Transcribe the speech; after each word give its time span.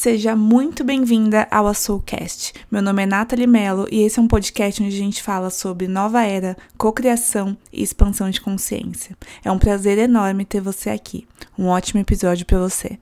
Seja 0.00 0.34
muito 0.34 0.82
bem-vinda 0.82 1.46
ao 1.50 1.74
Soulcast. 1.74 2.54
Meu 2.70 2.80
nome 2.80 3.02
é 3.02 3.06
Nathalie 3.06 3.46
Mello 3.46 3.86
e 3.92 4.00
esse 4.00 4.18
é 4.18 4.22
um 4.22 4.26
podcast 4.26 4.82
onde 4.82 4.94
a 4.94 4.98
gente 4.98 5.22
fala 5.22 5.50
sobre 5.50 5.86
nova 5.86 6.24
era, 6.24 6.56
cocriação 6.78 7.54
e 7.70 7.82
expansão 7.82 8.30
de 8.30 8.40
consciência. 8.40 9.14
É 9.44 9.52
um 9.52 9.58
prazer 9.58 9.98
enorme 9.98 10.46
ter 10.46 10.62
você 10.62 10.88
aqui. 10.88 11.28
Um 11.58 11.66
ótimo 11.66 12.00
episódio 12.00 12.46
para 12.46 12.58
você. 12.58 12.98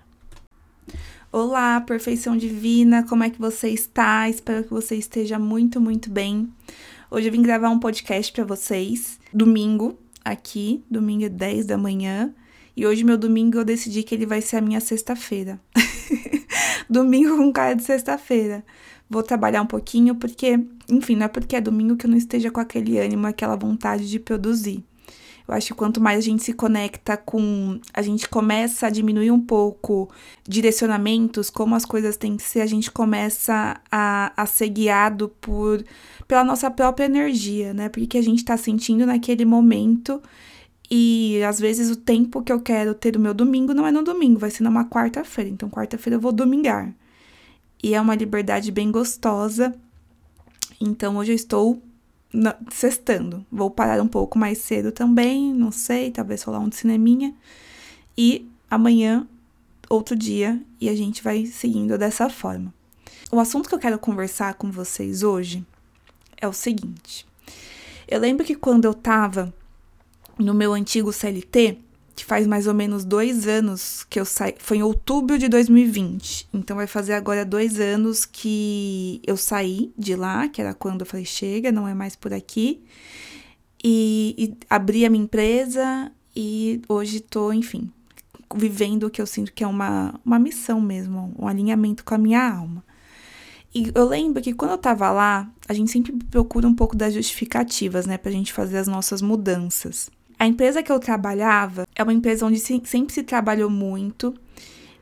Olá, 1.31 1.81
perfeição 1.83 2.37
divina, 2.37 3.05
como 3.05 3.23
é 3.23 3.31
que 3.31 3.39
você 3.39 3.69
está? 3.69 4.29
Espero 4.29 4.65
que 4.65 4.71
você 4.71 4.97
esteja 4.97 5.39
muito, 5.39 5.81
muito 5.81 6.11
bem. 6.11 6.53
Hoje 7.09 7.29
eu 7.29 7.33
vim 7.33 7.43
gravar 7.43 7.71
um 7.71 7.79
podcast 7.79 8.33
para 8.33 8.43
vocês, 8.43 9.21
domingo, 9.33 9.97
aqui, 10.25 10.83
domingo 10.91 11.31
10 11.31 11.65
da 11.65 11.79
manhã. 11.79 12.35
E 12.77 12.85
hoje, 12.85 13.05
meu 13.05 13.17
domingo, 13.17 13.57
eu 13.57 13.65
decidi 13.65 14.03
que 14.03 14.17
ele 14.17 14.27
vai 14.27 14.41
ser 14.41 14.57
a 14.57 14.61
minha 14.61 14.81
sexta-feira. 14.81 15.61
domingo 16.89 17.37
com 17.37 17.53
cara 17.53 17.75
de 17.75 17.83
sexta-feira. 17.83 18.65
Vou 19.11 19.23
trabalhar 19.23 19.63
um 19.63 19.67
pouquinho, 19.67 20.15
porque, 20.15 20.61
enfim, 20.91 21.17
não 21.17 21.27
é 21.27 21.29
porque 21.29 21.57
é 21.57 21.61
domingo 21.61 21.97
que 21.97 22.07
eu 22.07 22.11
não 22.11 22.17
esteja 22.19 22.51
com 22.51 22.61
aquele 22.61 22.99
ânimo, 22.99 23.27
aquela 23.27 23.57
vontade 23.57 24.09
de 24.09 24.19
produzir. 24.19 24.85
Eu 25.49 25.55
acho 25.55 25.69
que 25.69 25.75
quanto 25.75 25.99
mais 25.99 26.19
a 26.19 26.21
gente 26.21 26.43
se 26.43 26.53
conecta 26.53 27.17
com. 27.17 27.81
A 27.95 28.03
gente 28.03 28.29
começa 28.29 28.87
a 28.87 28.91
diminuir 28.91 29.31
um 29.31 29.41
pouco 29.41 30.11
direcionamentos, 30.47 31.49
como 31.49 31.75
as 31.75 31.87
coisas 31.87 32.19
têm 32.19 32.37
que 32.37 32.43
ser, 32.43 32.61
a 32.61 32.67
gente 32.67 32.91
começa 32.91 33.81
a, 33.91 34.31
a 34.37 34.45
ser 34.45 34.69
guiado 34.69 35.31
por, 35.41 35.83
pela 36.27 36.45
nossa 36.45 36.71
própria 36.71 37.07
energia, 37.07 37.73
né? 37.73 37.89
Porque 37.89 38.19
a 38.19 38.23
gente 38.23 38.45
tá 38.45 38.59
sentindo 38.59 39.07
naquele 39.07 39.47
momento 39.47 40.23
e 40.91 41.43
às 41.43 41.61
vezes 41.61 41.91
o 41.91 41.97
tempo 41.97 42.43
que 42.43 42.53
eu 42.53 42.61
quero 42.61 42.95
ter 42.95 43.17
o 43.17 43.21
meu 43.21 43.35
domingo 43.35 43.75
não 43.75 43.87
é 43.87 43.93
no 43.93 44.03
domingo, 44.03 44.39
vai 44.39 44.51
ser 44.51 44.63
numa 44.63 44.87
quarta-feira. 44.87 45.51
Então, 45.51 45.69
quarta-feira 45.69 46.17
eu 46.17 46.21
vou 46.21 46.33
domingar. 46.33 46.95
E 47.83 47.95
é 47.95 48.01
uma 48.01 48.15
liberdade 48.15 48.71
bem 48.71 48.91
gostosa. 48.91 49.75
Então, 50.81 51.17
hoje 51.17 51.33
eu 51.33 51.37
estou 51.37 51.83
na, 52.33 52.57
sextando. 52.71 53.45
Vou 53.53 53.71
parar 53.71 54.03
um 54.03 54.09
pouco 54.09 54.39
mais 54.39 54.59
cedo 54.59 54.91
também, 54.91 55.53
não 55.53 55.71
sei, 55.71 56.11
talvez 56.11 56.43
rolar 56.43 56.61
um 56.61 56.69
de 56.69 56.77
cineminha. 56.77 57.35
E 58.17 58.49
amanhã, 58.71 59.29
outro 59.91 60.17
dia, 60.17 60.61
e 60.81 60.89
a 60.89 60.95
gente 60.95 61.23
vai 61.23 61.45
seguindo 61.45 61.99
dessa 61.99 62.31
forma. 62.31 62.73
O 63.31 63.39
assunto 63.39 63.69
que 63.69 63.75
eu 63.75 63.79
quero 63.79 63.99
conversar 63.99 64.55
com 64.55 64.71
vocês 64.71 65.23
hoje 65.23 65.65
é 66.37 66.49
o 66.49 66.53
seguinte. 66.53 67.27
Eu 68.07 68.21
lembro 68.21 68.45
que 68.45 68.55
quando 68.55 68.87
eu 68.87 68.95
tava 68.95 69.53
no 70.39 70.55
meu 70.55 70.73
antigo 70.73 71.13
CLT, 71.13 71.79
que 72.15 72.25
faz 72.25 72.47
mais 72.47 72.67
ou 72.67 72.75
menos 72.75 73.05
dois 73.05 73.47
anos 73.47 74.05
que 74.09 74.19
eu 74.19 74.25
saí. 74.25 74.55
Foi 74.59 74.79
em 74.79 74.83
outubro 74.83 75.39
de 75.39 75.49
2020. 75.49 76.49
Então 76.53 76.77
vai 76.77 76.87
fazer 76.87 77.15
agora 77.15 77.45
dois 77.45 77.79
anos 77.79 78.25
que 78.25 79.21
eu 79.27 79.37
saí 79.37 79.93
de 79.97 80.17
lá, 80.17 80.49
que 80.49 80.61
era 80.61 80.75
quando 80.75 81.03
eu 81.03 81.07
falei: 81.07 81.25
chega, 81.25 81.71
não 81.71 81.87
é 81.87 81.95
mais 81.95 82.17
por 82.17 82.33
aqui. 82.33 82.83
E, 83.83 84.35
e 84.37 84.57
abri 84.69 85.05
a 85.05 85.11
minha 85.11 85.23
empresa 85.23 86.11
e 86.35 86.83
hoje 86.89 87.21
tô, 87.21 87.53
enfim, 87.53 87.91
vivendo 88.57 89.05
o 89.05 89.11
que 89.11 89.23
eu 89.23 89.27
sinto 89.27 89.53
que 89.53 89.63
é 89.63 89.67
uma, 89.67 90.19
uma 90.25 90.39
missão 90.39 90.81
mesmo, 90.81 91.33
um 91.39 91.47
alinhamento 91.47 92.05
com 92.05 92.15
a 92.15 92.19
minha 92.19 92.53
alma. 92.53 92.85
E 93.75 93.93
eu 93.95 94.09
lembro 94.09 94.43
que 94.43 94.55
quando 94.55 94.73
eu 94.73 94.79
tava 94.79 95.11
lá, 95.11 95.51
a 95.69 95.75
gente 95.75 95.91
sempre 95.91 96.13
procura 96.31 96.67
um 96.67 96.75
pouco 96.75 96.97
das 96.97 97.15
justificativas, 97.15 98.07
né, 98.07 98.17
pra 98.17 98.33
gente 98.33 98.53
fazer 98.53 98.79
as 98.79 98.89
nossas 98.89 99.21
mudanças. 99.21 100.11
A 100.39 100.47
empresa 100.47 100.83
que 100.83 100.93
eu 100.93 101.01
trabalhava 101.01 101.85
é 101.97 102.03
uma 102.03 102.13
empresa 102.13 102.47
onde 102.47 102.59
sempre 102.61 103.13
se 103.13 103.23
trabalhou 103.25 103.69
muito 103.69 104.35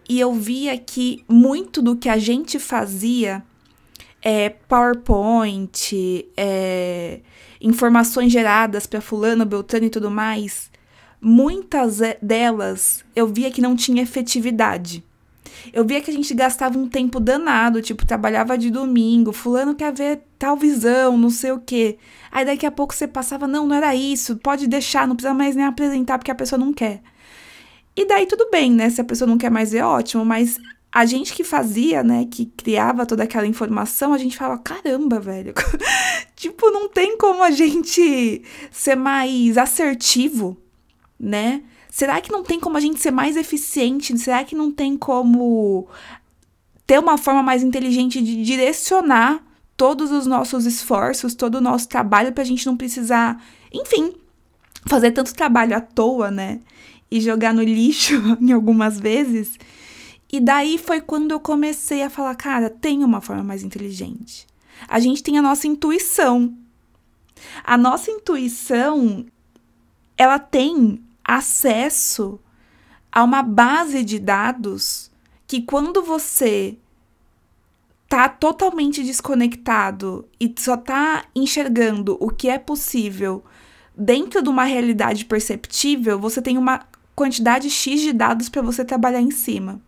e 0.08 0.19
eu 0.19 0.32
via 0.32 0.78
que 0.78 1.22
muito 1.28 1.82
do 1.82 1.97
que 1.97 2.08
a 2.08 2.16
gente 2.16 2.58
fazia 2.58 3.42
é 4.22 4.48
PowerPoint, 4.48 5.92
é, 6.36 7.20
informações 7.60 8.32
geradas 8.32 8.86
para 8.86 9.00
fulano, 9.00 9.44
beltrano 9.44 9.86
e 9.86 9.91
tudo 9.91 10.10
mais, 10.10 10.70
muitas 11.20 12.00
delas 12.22 13.04
eu 13.14 13.26
via 13.28 13.50
que 13.50 13.60
não 13.60 13.76
tinha 13.76 14.03
efetividade. 14.03 15.04
Eu 15.72 15.84
via 15.84 16.00
que 16.00 16.10
a 16.10 16.14
gente 16.14 16.32
gastava 16.34 16.78
um 16.78 16.88
tempo 16.88 17.20
danado, 17.20 17.82
tipo, 17.82 18.06
trabalhava 18.06 18.56
de 18.56 18.70
domingo, 18.70 19.32
fulano 19.32 19.74
quer 19.74 19.92
ver 19.92 20.22
tal 20.38 20.56
visão, 20.56 21.16
não 21.16 21.30
sei 21.30 21.52
o 21.52 21.60
quê. 21.60 21.98
Aí 22.30 22.44
daqui 22.44 22.66
a 22.66 22.70
pouco 22.70 22.94
você 22.94 23.06
passava, 23.06 23.46
não, 23.46 23.66
não 23.66 23.76
era 23.76 23.94
isso, 23.94 24.36
pode 24.36 24.66
deixar, 24.66 25.06
não 25.06 25.16
precisa 25.16 25.34
mais 25.34 25.56
nem 25.56 25.64
apresentar 25.64 26.18
porque 26.18 26.30
a 26.30 26.34
pessoa 26.34 26.58
não 26.58 26.72
quer. 26.72 27.02
E 27.96 28.06
daí 28.06 28.26
tudo 28.26 28.48
bem, 28.50 28.70
né? 28.70 28.90
Se 28.90 29.00
a 29.00 29.04
pessoa 29.04 29.28
não 29.28 29.38
quer 29.38 29.50
mais 29.50 29.72
ver, 29.72 29.82
ótimo, 29.82 30.24
mas 30.24 30.58
a 30.92 31.04
gente 31.04 31.34
que 31.34 31.44
fazia, 31.44 32.02
né, 32.02 32.26
que 32.30 32.46
criava 32.46 33.04
toda 33.04 33.22
aquela 33.24 33.46
informação, 33.46 34.14
a 34.14 34.18
gente 34.18 34.36
falava, 34.36 34.62
caramba, 34.62 35.20
velho. 35.20 35.52
tipo, 36.34 36.70
não 36.70 36.88
tem 36.88 37.18
como 37.18 37.42
a 37.42 37.50
gente 37.50 38.42
ser 38.70 38.96
mais 38.96 39.58
assertivo, 39.58 40.56
né? 41.20 41.62
Será 41.96 42.20
que 42.20 42.30
não 42.30 42.42
tem 42.42 42.60
como 42.60 42.76
a 42.76 42.80
gente 42.80 43.00
ser 43.00 43.10
mais 43.10 43.38
eficiente? 43.38 44.18
Será 44.18 44.44
que 44.44 44.54
não 44.54 44.70
tem 44.70 44.98
como 44.98 45.88
ter 46.86 46.98
uma 46.98 47.16
forma 47.16 47.42
mais 47.42 47.62
inteligente 47.62 48.20
de 48.20 48.44
direcionar 48.44 49.42
todos 49.78 50.10
os 50.10 50.26
nossos 50.26 50.66
esforços, 50.66 51.34
todo 51.34 51.54
o 51.54 51.60
nosso 51.62 51.88
trabalho 51.88 52.34
para 52.34 52.42
a 52.42 52.46
gente 52.46 52.66
não 52.66 52.76
precisar, 52.76 53.42
enfim, 53.72 54.12
fazer 54.84 55.12
tanto 55.12 55.34
trabalho 55.34 55.74
à 55.74 55.80
toa, 55.80 56.30
né? 56.30 56.60
E 57.10 57.18
jogar 57.18 57.54
no 57.54 57.62
lixo 57.62 58.12
em 58.42 58.52
algumas 58.52 59.00
vezes. 59.00 59.58
E 60.30 60.38
daí 60.38 60.76
foi 60.76 61.00
quando 61.00 61.30
eu 61.30 61.40
comecei 61.40 62.02
a 62.02 62.10
falar, 62.10 62.34
cara, 62.34 62.68
tem 62.68 63.02
uma 63.02 63.22
forma 63.22 63.42
mais 63.42 63.62
inteligente. 63.62 64.46
A 64.86 65.00
gente 65.00 65.22
tem 65.22 65.38
a 65.38 65.42
nossa 65.42 65.66
intuição. 65.66 66.54
A 67.64 67.78
nossa 67.78 68.10
intuição, 68.10 69.24
ela 70.18 70.38
tem 70.38 71.00
acesso 71.26 72.38
a 73.10 73.25
uma 73.25 73.42
base 73.42 74.04
de 74.04 74.19
dados 74.19 75.10
que 75.47 75.62
quando 75.62 76.03
você 76.03 76.76
tá 78.09 78.28
totalmente 78.28 79.03
desconectado 79.03 80.28
e 80.38 80.54
só 80.56 80.76
tá 80.76 81.25
enxergando 81.34 82.16
o 82.20 82.31
que 82.31 82.48
é 82.48 82.59
possível 82.59 83.44
dentro 83.97 84.42
de 84.42 84.48
uma 84.48 84.65
realidade 84.65 85.25
perceptível, 85.25 86.19
você 86.19 86.41
tem 86.41 86.56
uma 86.56 86.86
quantidade 87.15 87.70
X 87.70 88.00
de 88.00 88.12
dados 88.12 88.48
para 88.48 88.62
você 88.62 88.84
trabalhar 88.84 89.20
em 89.20 89.31
cima. 89.31 89.81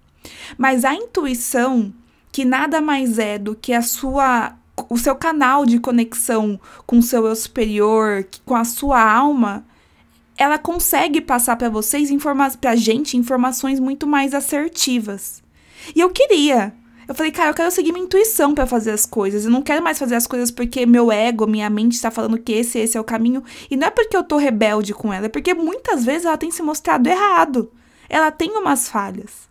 Mas 0.56 0.84
a 0.84 0.94
intuição, 0.94 1.92
que 2.32 2.44
nada 2.44 2.80
mais 2.80 3.18
é 3.18 3.38
do 3.38 3.54
que 3.54 3.72
a 3.72 3.82
sua 3.82 4.56
o 4.88 4.96
seu 4.96 5.16
canal 5.16 5.66
de 5.66 5.80
conexão 5.80 6.58
com 6.86 6.98
o 6.98 7.02
seu 7.02 7.26
eu 7.26 7.34
superior, 7.34 8.24
com 8.46 8.54
a 8.54 8.64
sua 8.64 9.02
alma, 9.02 9.66
ela 10.38 10.56
consegue 10.56 11.20
passar 11.20 11.56
para 11.56 11.68
vocês, 11.68 12.10
para 12.60 12.70
a 12.70 12.76
gente, 12.76 13.16
informações 13.16 13.80
muito 13.80 14.06
mais 14.06 14.32
assertivas. 14.32 15.42
E 15.94 16.00
eu 16.00 16.10
queria. 16.10 16.72
Eu 17.08 17.14
falei, 17.14 17.32
cara, 17.32 17.50
eu 17.50 17.54
quero 17.54 17.70
seguir 17.70 17.90
minha 17.90 18.04
intuição 18.04 18.54
para 18.54 18.66
fazer 18.66 18.92
as 18.92 19.04
coisas. 19.04 19.44
Eu 19.44 19.50
não 19.50 19.62
quero 19.62 19.82
mais 19.82 19.98
fazer 19.98 20.14
as 20.14 20.26
coisas 20.26 20.50
porque 20.50 20.86
meu 20.86 21.10
ego, 21.10 21.46
minha 21.46 21.68
mente 21.68 21.94
está 21.94 22.10
falando 22.10 22.38
que 22.38 22.52
esse, 22.52 22.78
esse 22.78 22.96
é 22.96 23.00
o 23.00 23.04
caminho. 23.04 23.42
E 23.68 23.76
não 23.76 23.88
é 23.88 23.90
porque 23.90 24.16
eu 24.16 24.22
tô 24.22 24.36
rebelde 24.36 24.94
com 24.94 25.12
ela, 25.12 25.26
é 25.26 25.28
porque 25.28 25.54
muitas 25.54 26.04
vezes 26.04 26.24
ela 26.24 26.36
tem 26.36 26.50
se 26.50 26.62
mostrado 26.62 27.08
errado. 27.08 27.72
Ela 28.08 28.30
tem 28.30 28.50
umas 28.52 28.88
falhas. 28.88 29.48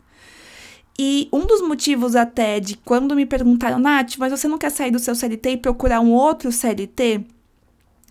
E 0.97 1.27
um 1.33 1.45
dos 1.45 1.61
motivos 1.61 2.15
até 2.15 2.59
de 2.59 2.77
quando 2.77 3.15
me 3.15 3.25
perguntaram, 3.25 3.77
Nath, 3.77 4.15
mas 4.17 4.31
você 4.31 4.47
não 4.47 4.57
quer 4.57 4.71
sair 4.71 4.89
do 4.89 4.99
seu 4.99 5.13
CLT 5.13 5.49
e 5.51 5.57
procurar 5.57 5.99
um 5.99 6.11
outro 6.11 6.51
CLT? 6.51 7.25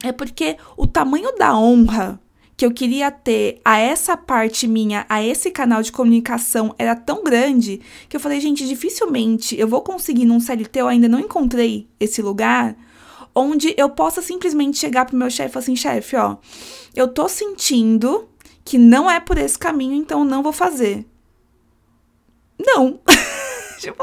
É 0.04 0.12
porque 0.12 0.56
o 0.76 0.86
tamanho 0.86 1.34
da 1.36 1.56
honra 1.56 2.20
que 2.56 2.64
eu 2.64 2.70
queria 2.70 3.10
ter 3.10 3.60
a 3.64 3.78
essa 3.78 4.16
parte 4.16 4.66
minha, 4.66 5.04
a 5.08 5.22
esse 5.22 5.50
canal 5.50 5.82
de 5.82 5.92
comunicação 5.92 6.74
era 6.78 6.96
tão 6.96 7.22
grande 7.22 7.80
que 8.08 8.16
eu 8.16 8.20
falei, 8.20 8.40
gente, 8.40 8.66
dificilmente 8.66 9.58
eu 9.58 9.68
vou 9.68 9.82
conseguir 9.82 10.24
num 10.24 10.40
CLT, 10.40 10.80
eu 10.80 10.88
ainda 10.88 11.08
não 11.08 11.20
encontrei 11.20 11.86
esse 12.00 12.22
lugar 12.22 12.74
onde 13.34 13.74
eu 13.76 13.90
possa 13.90 14.22
simplesmente 14.22 14.78
chegar 14.78 15.04
pro 15.04 15.16
meu 15.16 15.28
chefe 15.28 15.58
assim, 15.58 15.76
chefe, 15.76 16.16
ó, 16.16 16.38
eu 16.94 17.06
tô 17.06 17.28
sentindo 17.28 18.26
que 18.64 18.78
não 18.78 19.10
é 19.10 19.20
por 19.20 19.36
esse 19.36 19.58
caminho, 19.58 19.94
então 19.94 20.24
não 20.24 20.42
vou 20.42 20.52
fazer. 20.52 21.06
Não. 22.58 22.98
tipo, 23.78 24.02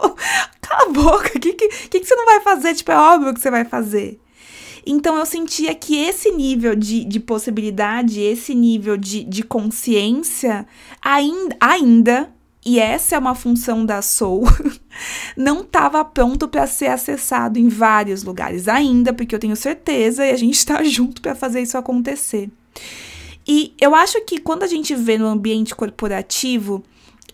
cala 0.62 0.84
a 0.84 0.90
boca, 0.90 1.32
o 1.36 1.40
que, 1.40 1.54
que, 1.54 1.68
que, 1.90 2.06
você 2.06 2.16
não 2.16 2.26
vai 2.26 2.40
fazer? 2.42 2.76
Tipo, 2.76 2.92
é 2.92 2.98
óbvio 2.98 3.34
que 3.34 3.42
você 3.42 3.50
vai 3.50 3.66
fazer. 3.66 4.20
Então 4.86 5.18
eu 5.18 5.26
sentia 5.26 5.74
que 5.74 5.96
esse 5.96 6.32
nível 6.32 6.76
de, 6.76 7.06
de 7.06 7.20
possibilidade, 7.20 8.20
esse 8.20 8.54
nível 8.54 8.98
de, 8.98 9.24
de 9.24 9.44
consciência, 9.44 10.68
ainda, 11.02 11.56
ainda, 11.60 12.34
e 12.66 12.80
essa 12.80 13.16
é 13.16 13.20
uma 13.20 13.36
função 13.36 13.86
da 13.86 14.02
Soul, 14.02 14.44
não 15.38 15.62
estava 15.62 16.04
pronto 16.04 16.48
para 16.48 16.68
ser 16.68 16.88
acessado 16.88 17.58
em 17.58 17.70
vários 17.70 18.24
lugares 18.24 18.68
ainda, 18.68 19.14
porque 19.14 19.34
eu 19.34 19.40
tenho 19.40 19.56
certeza 19.56 20.26
e 20.26 20.32
a 20.32 20.38
gente 20.38 20.56
está 20.56 20.84
junto 20.86 21.22
para 21.22 21.36
fazer 21.36 21.62
isso 21.62 21.78
acontecer. 21.78 22.50
E 23.48 23.74
eu 23.80 23.94
acho 23.96 24.22
que 24.22 24.40
quando 24.40 24.64
a 24.64 24.68
gente 24.68 24.96
vê 24.96 25.18
no 25.18 25.28
ambiente 25.28 25.76
corporativo, 25.76 26.84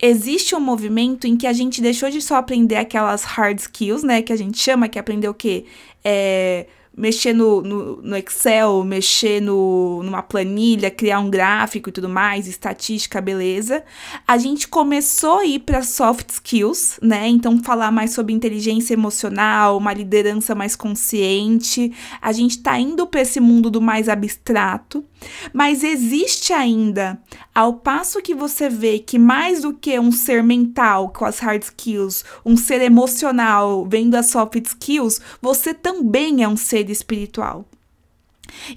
existe 0.02 0.56
um 0.56 0.60
movimento 0.60 1.28
em 1.28 1.38
que 1.38 1.46
a 1.46 1.54
gente 1.54 1.82
deixou 1.82 2.10
de 2.10 2.22
só 2.22 2.36
aprender 2.36 2.78
aquelas 2.78 3.24
hard 3.24 3.60
skills, 3.60 4.04
né? 4.04 4.22
Que 4.24 4.34
a 4.34 4.36
gente 4.36 4.58
chama, 4.58 4.88
que 4.88 4.98
é 4.98 5.02
aprender 5.02 5.30
o 5.30 5.34
quê? 5.34 5.66
É 6.04 6.66
mexer 7.00 7.32
no, 7.32 7.62
no, 7.62 8.02
no, 8.02 8.18
Excel, 8.18 8.84
mexer 8.84 9.42
no, 9.42 10.04
numa 10.04 10.22
planilha, 10.22 10.92
criar 10.92 11.22
um 11.22 11.30
gráfico 11.30 11.88
e 11.88 11.92
tudo 11.94 12.10
mais, 12.10 12.46
estatística, 12.46 13.22
beleza. 13.22 13.84
A 14.28 14.38
gente 14.38 14.68
começou 14.68 15.40
a 15.40 15.46
ir 15.46 15.60
para 15.60 15.82
soft 15.82 16.30
skills, 16.30 17.00
né? 17.02 17.26
Então, 17.30 17.64
falar 17.64 17.90
mais 17.90 18.12
sobre 18.12 18.34
inteligência 18.34 18.94
emocional, 18.94 19.78
uma 19.78 19.94
liderança 19.94 20.54
mais 20.54 20.76
consciente. 20.76 21.94
A 22.22 22.34
gente 22.34 22.58
está 22.58 22.78
indo 22.78 23.08
para 23.08 23.22
esse 23.22 23.40
mundo 23.40 23.72
do 23.72 23.80
mais 23.80 24.10
abstrato, 24.10 25.06
mas 25.54 25.86
existe 25.86 26.52
ainda, 26.52 27.18
ao 27.60 27.74
passo 27.74 28.22
que 28.22 28.34
você 28.34 28.70
vê 28.70 29.00
que 29.00 29.20
mais 29.20 29.64
do 29.64 29.74
que 29.74 30.00
um 30.00 30.14
ser 30.14 30.42
mental 30.42 31.10
com 31.10 31.26
as 31.26 31.40
hard 31.40 31.62
skills, 31.62 32.24
um 32.46 32.56
ser 32.56 32.82
emocional 32.82 33.86
vendo 33.86 34.16
as 34.16 34.28
soft 34.28 34.66
skills, 34.66 35.20
você 35.42 35.74
também 35.74 36.42
é 36.42 36.48
um 36.48 36.56
ser 36.56 36.90
espiritual. 36.90 37.66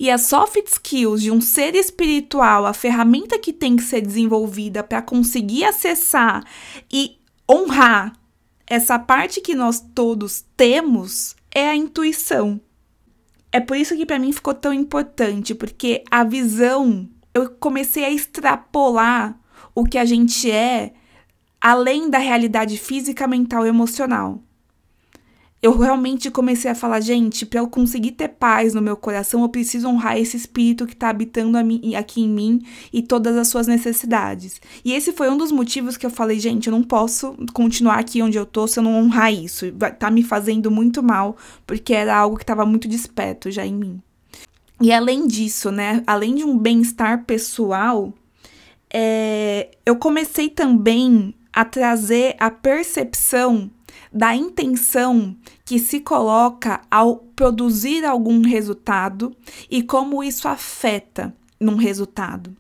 E 0.01 0.11
as 0.11 0.23
soft 0.23 0.67
skills 0.67 1.23
de 1.23 1.31
um 1.31 1.41
ser 1.41 1.77
espiritual, 1.77 2.67
a 2.67 2.75
ferramenta 2.75 3.39
que 3.39 3.53
tem 3.53 3.77
que 3.77 3.85
ser 3.85 4.01
desenvolvida 4.01 4.83
para 4.83 5.01
conseguir 5.01 5.63
acessar 5.63 6.45
e 6.93 7.21
honrar 7.49 8.15
essa 8.67 8.99
parte 8.99 9.41
que 9.41 9.55
nós 9.55 9.79
todos 9.95 10.45
temos 10.57 11.37
é 11.55 11.69
a 11.69 11.77
intuição. 11.77 12.61
É 13.53 13.61
por 13.61 13.77
isso 13.77 13.97
que 13.97 14.05
para 14.05 14.19
mim 14.19 14.33
ficou 14.33 14.55
tão 14.55 14.73
importante, 14.73 15.55
porque 15.55 16.03
a 16.11 16.25
visão, 16.25 17.09
eu 17.35 17.51
comecei 17.51 18.05
a 18.05 18.11
extrapolar 18.11 19.39
o 19.75 19.85
que 19.85 19.99
a 19.99 20.05
gente 20.05 20.51
é 20.51 20.93
além 21.61 22.11
da 22.11 22.19
realidade 22.19 22.77
física, 22.77 23.27
mental 23.27 23.65
e 23.65 23.69
emocional 23.69 24.43
eu 25.63 25.79
realmente 25.79 26.29
comecei 26.29 26.69
a 26.69 26.75
falar, 26.75 26.99
gente, 26.99 27.47
para 27.47 27.61
eu 27.61 27.69
conseguir 27.69 28.13
ter 28.13 28.27
paz 28.27 28.75
no 28.75 28.83
meu 28.83 28.97
coração, 28.97 29.43
eu 29.43 29.49
preciso 29.49 29.89
honrar 29.89 30.19
esse 30.19 30.37
espírito 30.37 30.85
que 30.85 30.93
está 30.93 31.09
habitando 31.09 31.57
aqui 31.97 32.21
em 32.21 32.29
mim 32.29 32.63
e 32.93 33.01
todas 33.01 33.37
as 33.37 33.47
suas 33.47 33.69
necessidades. 33.69 34.61
E 34.85 34.93
esse 34.93 35.13
foi 35.13 35.31
um 35.31 35.37
dos 35.37 35.53
motivos 35.53 35.97
que 35.97 36.05
eu 36.05 36.11
falei, 36.11 36.41
gente, 36.41 36.67
eu 36.67 36.73
não 36.73 36.83
posso 36.83 37.37
continuar 37.53 38.01
aqui 38.01 38.21
onde 38.21 38.37
eu 38.37 38.45
tô 38.45 38.67
se 38.67 38.81
eu 38.81 38.83
não 38.83 38.97
honrar 38.97 39.33
isso. 39.33 39.67
Tá 40.01 40.11
me 40.11 40.25
fazendo 40.25 40.69
muito 40.69 41.01
mal, 41.01 41.37
porque 41.65 41.95
era 41.95 42.17
algo 42.17 42.37
que 42.37 42.43
estava 42.43 42.67
muito 42.67 42.89
desperto 42.89 43.49
já 43.49 43.65
em 43.65 43.75
mim. 43.75 44.03
E 44.83 44.93
além 44.93 45.29
disso, 45.29 45.71
né, 45.71 46.03
além 46.05 46.35
de 46.35 46.45
um 46.45 46.59
bem-estar 46.59 47.25
pessoal, 47.25 48.13
é, 48.93 49.71
eu 49.87 49.95
comecei 49.95 50.51
também 50.51 51.33
a 51.53 51.65
trazer 51.65 52.35
a 52.37 52.51
percepção 52.51 53.71
da 54.13 54.35
intenção 54.35 55.37
que 55.65 55.79
se 55.79 56.01
coloca 56.01 56.81
ao 56.91 57.17
produzir 57.37 58.05
algum 58.05 58.43
resultado 58.43 59.35
e 59.71 59.85
como 59.85 60.23
isso 60.23 60.49
afeta 60.49 61.33
num 61.61 61.77
resultado. 61.77 62.55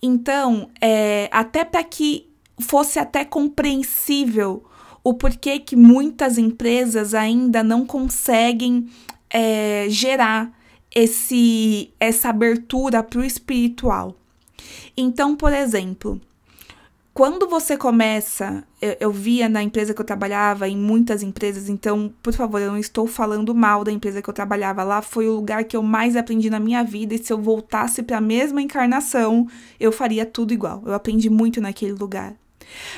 Então, 0.00 0.70
é, 0.80 1.28
até 1.32 1.64
para 1.64 1.82
que 1.82 2.28
fosse 2.60 3.00
até 3.00 3.24
compreensível 3.24 4.62
o 5.02 5.12
porquê 5.12 5.58
que 5.58 5.74
muitas 5.74 6.38
empresas 6.38 7.14
ainda 7.14 7.64
não 7.64 7.84
conseguem 7.84 8.86
é, 9.28 9.86
gerar 9.88 10.56
esse, 10.94 11.92
essa 11.98 12.30
abertura 12.30 13.02
para 13.02 13.20
o 13.20 13.24
espiritual. 13.24 14.16
Então, 14.96 15.36
por 15.36 15.52
exemplo, 15.52 16.20
quando 17.18 17.48
você 17.48 17.76
começa, 17.76 18.62
eu, 18.80 18.96
eu, 19.00 19.12
via 19.12 19.48
na 19.48 19.60
empresa 19.60 19.92
que 19.92 20.00
eu 20.00 20.04
trabalhava, 20.04 20.68
em 20.68 20.76
muitas 20.76 21.20
empresas, 21.20 21.68
então, 21.68 22.14
por 22.22 22.32
favor, 22.32 22.60
eu 22.60 22.70
não 22.70 22.78
estou 22.78 23.08
falando 23.08 23.52
mal 23.52 23.82
da 23.82 23.90
empresa 23.90 24.22
que 24.22 24.30
eu 24.30 24.34
trabalhava 24.34 24.84
lá, 24.84 25.02
foi 25.02 25.28
o 25.28 25.34
lugar 25.34 25.64
que 25.64 25.76
eu 25.76 25.82
mais 25.82 26.14
aprendi 26.14 26.48
na 26.48 26.60
minha 26.60 26.84
vida, 26.84 27.14
e 27.14 27.18
se 27.18 27.32
eu 27.32 27.42
voltasse 27.42 28.04
para 28.04 28.18
a 28.18 28.20
mesma 28.20 28.62
encarnação, 28.62 29.48
eu 29.80 29.90
faria 29.90 30.24
tudo 30.24 30.54
igual. 30.54 30.80
Eu 30.86 30.94
aprendi 30.94 31.28
muito 31.28 31.60
naquele 31.60 31.92
lugar. 31.92 32.36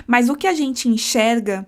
Mas 0.07 0.29
o 0.29 0.37
que 0.37 0.47
a 0.47 0.53
gente 0.53 0.87
enxerga 0.87 1.67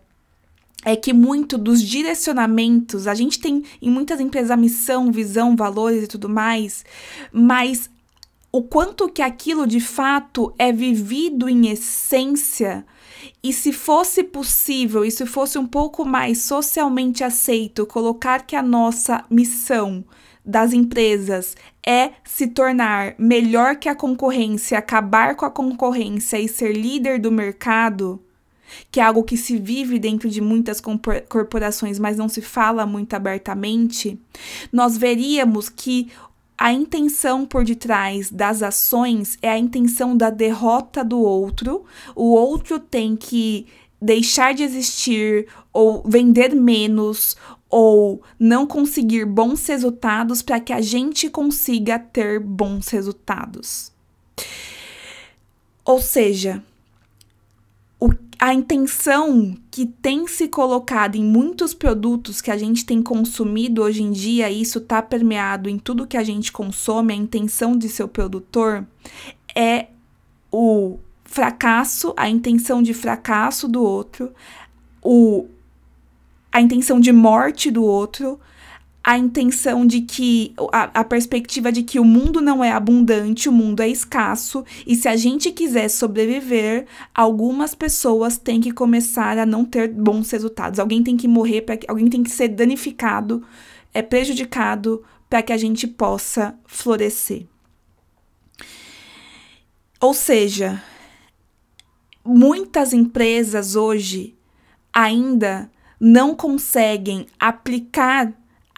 é 0.85 0.97
que 0.97 1.13
muito 1.13 1.57
dos 1.57 1.83
direcionamentos, 1.83 3.07
a 3.07 3.15
gente 3.15 3.39
tem 3.39 3.63
em 3.81 3.91
muitas 3.91 4.21
empresas 4.21 4.51
a 4.51 4.57
missão, 4.57 5.13
visão, 5.13 5.55
valores 5.55 6.05
e 6.05 6.09
tudo 6.09 6.29
mais, 6.29 6.85
mas 7.33 7.89
o 8.51 8.63
quanto 8.63 9.09
que 9.09 9.23
aquilo 9.23 9.67
de 9.67 9.81
fato 9.81 10.53
é 10.59 10.71
vivido 10.73 11.49
em 11.49 11.69
essência 11.69 12.85
e 13.43 13.53
se 13.53 13.73
fosse 13.73 14.23
possível 14.23 15.05
e 15.05 15.11
se 15.11 15.25
fosse 15.25 15.57
um 15.59 15.67
pouco 15.67 16.05
mais 16.05 16.43
socialmente 16.43 17.25
aceito 17.25 17.87
colocar 17.87 18.45
que 18.45 18.55
a 18.55 18.63
nossa 18.63 19.25
missão 19.31 20.05
das 20.45 20.73
empresas 20.73 21.57
é 21.87 22.11
se 22.25 22.49
tornar 22.49 23.15
melhor 23.19 23.77
que 23.77 23.89
a 23.89 23.95
concorrência, 23.95 24.77
acabar 24.77 25.37
com 25.37 25.47
a 25.47 25.51
concorrência 25.51 26.39
e 26.39 26.49
ser 26.49 26.73
líder 26.73 27.21
do 27.21 27.31
mercado, 27.31 28.21
que 28.91 29.01
é 29.01 29.03
algo 29.03 29.23
que 29.23 29.37
se 29.37 29.59
vive 29.59 29.99
dentro 29.99 30.29
de 30.29 30.41
muitas 30.41 30.81
corporações, 31.29 31.99
mas 31.99 32.17
não 32.17 32.29
se 32.29 32.41
fala 32.41 32.87
muito 32.87 33.15
abertamente, 33.15 34.19
nós 34.73 34.97
veríamos 34.97 35.69
que 35.69 36.11
a 36.57 36.73
intenção 36.73 37.45
por 37.45 37.65
detrás 37.65 38.31
das 38.31 38.63
ações 38.63 39.37
é 39.43 39.51
a 39.51 39.59
intenção 39.59 40.17
da 40.17 40.31
derrota 40.31 41.03
do 41.03 41.19
outro. 41.19 41.85
O 42.15 42.35
outro 42.35 42.79
tem 42.79 43.17
que 43.17 43.67
deixar 44.01 44.55
de 44.55 44.63
existir 44.63 45.49
ou 45.73 46.03
vender 46.07 46.55
menos 46.55 47.37
ou 47.69 48.23
não 48.39 48.67
conseguir 48.67 49.25
bons 49.25 49.67
resultados 49.67 50.43
para 50.43 50.61
que 50.61 50.73
a 50.73 50.81
gente 50.81 51.31
consiga 51.31 51.99
ter 51.99 52.39
bons 52.39 52.89
resultados. 52.89 53.91
Ou 55.85 56.01
seja, 56.01 56.63
a 58.43 58.53
intenção 58.53 59.57
que 59.71 59.87
tem 59.87 60.27
se 60.27 60.49
colocado 60.49 61.15
em 61.15 61.23
muitos 61.23 61.73
produtos 61.73 62.41
que 62.41 62.51
a 62.51 62.57
gente 62.57 62.85
tem 62.85 63.01
consumido 63.01 63.81
hoje 63.85 64.03
em 64.03 64.11
dia, 64.11 64.51
isso 64.51 64.79
está 64.79 65.01
permeado 65.01 65.69
em 65.69 65.79
tudo 65.79 66.09
que 66.09 66.17
a 66.17 66.25
gente 66.25 66.51
consome, 66.51 67.13
a 67.13 67.17
intenção 67.17 67.79
de 67.79 67.89
seu 67.89 68.09
produtor 68.09 68.85
é 69.55 69.87
o 70.51 70.99
fracasso, 71.25 72.13
a 72.17 72.29
intenção 72.29 72.83
de 72.83 72.93
fracasso 72.93 73.69
do 73.69 73.81
outro, 73.81 74.33
o, 75.01 75.47
a 76.51 76.61
intenção 76.61 76.99
de 76.99 77.13
morte 77.13 77.71
do 77.71 77.85
outro, 77.85 78.41
a 79.05 79.19
intenção 79.19 79.85
de 79.85 80.03
que 80.03 80.55
a, 80.73 81.01
a, 81.01 81.05
perspectiva 81.05 81.73
de 81.73 81.83
que 81.83 81.99
o 81.99 82.05
mundo 82.05 82.41
não 82.41 82.63
é 82.63 82.71
abundante, 82.71 83.49
o 83.49 83.53
mundo 83.53 83.81
é 83.81 83.89
escasso, 83.89 84.65
e 84.87 84.95
se 84.95 85.09
a 85.09 85.17
gente 85.17 85.51
quiser 85.51 85.89
sobreviver, 85.89 86.87
algumas 87.13 87.75
pessoas 87.75 88.39
têm 88.39 88.61
que 88.61 88.71
começar 88.71 89.39
a 89.39 89.47
não 89.47 89.65
ter 89.65 89.89
bons 89.89 90.31
resultados. 90.31 90.79
Alguém 90.79 91.03
tem 91.03 91.17
que 91.17 91.27
morrer, 91.27 91.63
pra, 91.63 91.77
alguém 91.89 92.09
tem 92.09 92.23
que 92.23 92.31
ser 92.31 92.49
danificado, 92.49 93.43
é 93.93 94.03
prejudicado 94.03 95.03
para 95.29 95.43
que 95.43 95.53
a 95.53 95.57
gente 95.57 95.87
possa 95.89 96.55
florescer. 96.65 97.47
Ou 100.01 100.15
seja, 100.15 100.83
muitas 102.25 102.93
empresas 102.93 103.75
hoje 103.75 104.37
ainda 104.93 105.71
não 105.99 106.35
conseguem 106.35 107.27
aplicar 107.39 108.33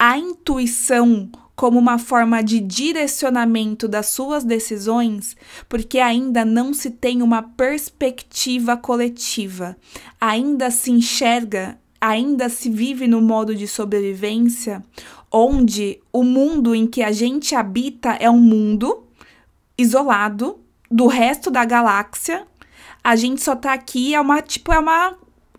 a 0.07 0.19
intuição 0.19 1.31
como 1.57 1.79
uma 1.79 1.99
forma 1.99 2.43
de 2.43 2.61
direcionamento 2.61 3.89
das 3.89 4.09
suas 4.09 4.45
decisões, 4.45 5.35
porque 5.67 5.99
ainda 5.99 6.45
não 6.45 6.75
se 6.75 6.91
tem 6.91 7.23
uma 7.23 7.41
perspectiva 7.41 8.77
coletiva, 8.77 9.75
ainda 10.21 10.71
se 10.71 10.91
enxerga, 10.91 11.79
ainda 11.99 12.51
se 12.51 12.69
vive 12.69 13.07
no 13.07 13.23
modo 13.23 13.55
de 13.55 13.67
sobrevivência, 13.67 14.85
onde 15.33 16.03
o 16.13 16.23
mundo 16.23 16.75
em 16.75 16.87
que 16.87 17.03
a 17.03 17.11
gente 17.11 17.55
habita 17.55 18.11
é 18.21 18.29
um 18.29 18.39
mundo 18.39 19.05
isolado 19.79 20.59
do 20.91 21.07
resto 21.07 21.51
da 21.51 21.65
galáxia. 21.65 22.47
A 23.03 23.17
gente 23.17 23.43
só 23.43 23.57
tá 23.57 23.73
aqui, 23.73 24.15
é 24.15 24.21
uma, 24.21 24.43
tipo, 24.43 24.71
é 24.71 24.79
uma 24.79 25.17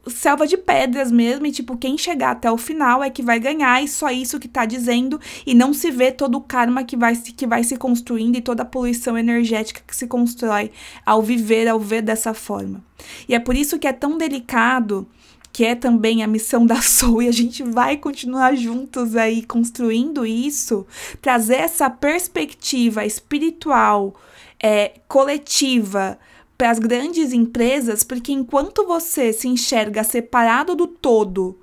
selva 0.07 0.45
de 0.47 0.57
pedras 0.57 1.11
mesmo, 1.11 1.45
e 1.45 1.51
tipo, 1.51 1.77
quem 1.77 1.97
chegar 1.97 2.31
até 2.31 2.51
o 2.51 2.57
final 2.57 3.03
é 3.03 3.09
que 3.09 3.23
vai 3.23 3.39
ganhar, 3.39 3.83
e 3.83 3.87
só 3.87 4.09
isso 4.09 4.39
que 4.39 4.47
tá 4.47 4.65
dizendo, 4.65 5.19
e 5.45 5.53
não 5.53 5.73
se 5.73 5.91
vê 5.91 6.11
todo 6.11 6.37
o 6.37 6.41
karma 6.41 6.83
que 6.83 6.95
vai, 6.95 7.15
se, 7.15 7.31
que 7.31 7.47
vai 7.47 7.63
se 7.63 7.77
construindo 7.77 8.35
e 8.35 8.41
toda 8.41 8.63
a 8.63 8.65
poluição 8.65 9.17
energética 9.17 9.81
que 9.85 9.95
se 9.95 10.07
constrói 10.07 10.71
ao 11.05 11.21
viver, 11.21 11.67
ao 11.67 11.79
ver 11.79 12.01
dessa 12.01 12.33
forma. 12.33 12.83
E 13.27 13.35
é 13.35 13.39
por 13.39 13.55
isso 13.55 13.79
que 13.79 13.87
é 13.87 13.93
tão 13.93 14.17
delicado 14.17 15.07
que 15.51 15.63
é 15.63 15.73
também 15.73 16.21
a 16.21 16.27
missão 16.27 16.65
da 16.65 16.81
Soul, 16.83 17.23
e 17.23 17.29
a 17.29 17.31
gente 17.31 17.63
vai 17.63 17.95
continuar 17.95 18.55
juntos 18.55 19.15
aí 19.15 19.41
construindo 19.41 20.25
isso, 20.25 20.85
trazer 21.21 21.55
essa 21.55 21.89
perspectiva 21.89 23.05
espiritual, 23.05 24.13
é, 24.61 24.99
coletiva, 25.07 26.19
para 26.57 26.71
as 26.71 26.79
grandes 26.79 27.33
empresas, 27.33 28.03
porque 28.03 28.31
enquanto 28.31 28.85
você 28.85 29.33
se 29.33 29.47
enxerga 29.47 30.03
separado 30.03 30.73
do 30.73 30.87
todo 30.87 31.59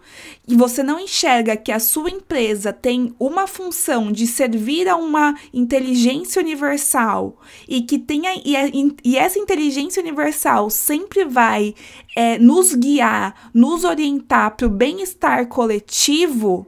e 0.46 0.54
você 0.54 0.82
não 0.82 1.00
enxerga 1.00 1.56
que 1.56 1.72
a 1.72 1.78
sua 1.78 2.10
empresa 2.10 2.72
tem 2.72 3.14
uma 3.18 3.46
função 3.46 4.12
de 4.12 4.26
servir 4.26 4.88
a 4.88 4.96
uma 4.96 5.34
inteligência 5.52 6.42
universal 6.42 7.40
e 7.66 7.82
que 7.82 7.98
tenha 7.98 8.34
e, 8.34 8.54
e 9.02 9.16
essa 9.16 9.38
inteligência 9.38 10.02
universal 10.02 10.68
sempre 10.68 11.24
vai 11.24 11.74
é, 12.14 12.38
nos 12.38 12.74
guiar, 12.74 13.50
nos 13.54 13.84
orientar 13.84 14.56
para 14.56 14.66
o 14.66 14.70
bem-estar 14.70 15.46
coletivo, 15.48 16.66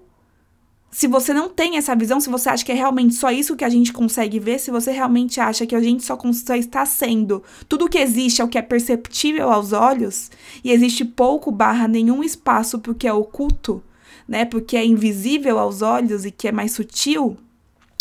se 0.94 1.08
você 1.08 1.34
não 1.34 1.48
tem 1.48 1.76
essa 1.76 1.92
visão, 1.96 2.20
se 2.20 2.30
você 2.30 2.48
acha 2.48 2.64
que 2.64 2.70
é 2.70 2.74
realmente 2.76 3.16
só 3.16 3.28
isso 3.28 3.56
que 3.56 3.64
a 3.64 3.68
gente 3.68 3.92
consegue 3.92 4.38
ver, 4.38 4.60
se 4.60 4.70
você 4.70 4.92
realmente 4.92 5.40
acha 5.40 5.66
que 5.66 5.74
a 5.74 5.80
gente 5.80 6.04
só, 6.04 6.16
só 6.32 6.54
está 6.54 6.86
sendo 6.86 7.42
tudo 7.68 7.86
o 7.86 7.88
que 7.88 7.98
existe 7.98 8.40
é 8.40 8.44
o 8.44 8.48
que 8.48 8.56
é 8.56 8.62
perceptível 8.62 9.50
aos 9.50 9.72
olhos, 9.72 10.30
e 10.62 10.70
existe 10.70 11.04
pouco 11.04 11.50
barra 11.50 11.88
nenhum 11.88 12.22
espaço 12.22 12.78
para 12.78 12.92
o 12.92 12.94
que 12.94 13.08
é 13.08 13.12
oculto, 13.12 13.82
né? 14.28 14.44
Porque 14.44 14.76
é 14.76 14.86
invisível 14.86 15.58
aos 15.58 15.82
olhos 15.82 16.24
e 16.24 16.30
que 16.30 16.46
é 16.46 16.52
mais 16.52 16.70
sutil, 16.70 17.36